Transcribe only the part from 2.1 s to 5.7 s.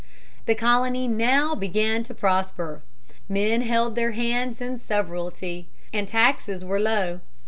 prosper; men held their lands in severalty,